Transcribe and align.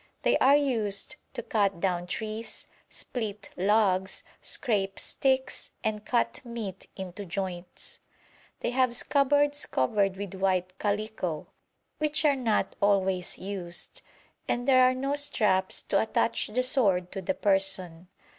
They 0.23 0.35
are 0.39 0.55
used 0.55 1.15
to 1.35 1.43
cut 1.43 1.79
down 1.79 2.07
trees, 2.07 2.65
split 2.89 3.51
logs, 3.55 4.23
scrape 4.41 4.97
sticks, 4.99 5.69
and 5.83 6.03
cut 6.03 6.43
meat 6.43 6.87
into 6.95 7.23
joints. 7.23 7.99
They 8.61 8.71
have 8.71 8.95
scabbards 8.95 9.67
covered 9.67 10.17
with 10.17 10.33
white 10.33 10.75
calico, 10.79 11.49
which 11.99 12.25
are 12.25 12.35
not 12.35 12.75
always 12.81 13.37
used, 13.37 14.01
and 14.47 14.67
there 14.67 14.81
are 14.85 14.95
no 14.95 15.13
straps 15.13 15.83
to 15.83 16.01
attach 16.01 16.47
the 16.47 16.63
sword 16.63 17.11
to 17.11 17.21
the 17.21 17.35
person. 17.35 18.07